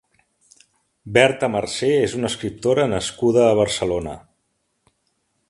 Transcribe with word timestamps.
Berta 1.17 1.49
Marsé 1.55 1.89
és 2.07 2.15
una 2.21 2.31
escriptora 2.33 2.89
nascuda 2.95 3.45
a 3.51 3.53
Barcelona. 3.61 4.19